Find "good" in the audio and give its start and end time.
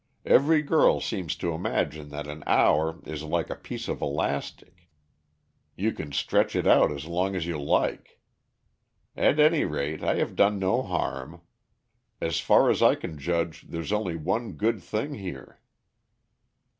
14.53-14.81